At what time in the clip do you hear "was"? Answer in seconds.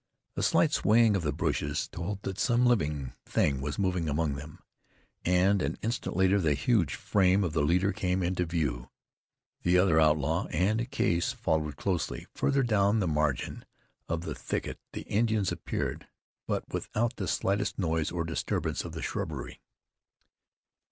3.61-3.77